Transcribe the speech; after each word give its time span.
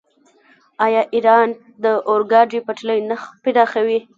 آیا 0.85 1.01
ایران 1.15 1.49
د 1.83 1.85
اورګاډي 2.09 2.59
پټلۍ 2.67 2.99
نه 3.09 3.15
پراخوي؟ 3.43 3.99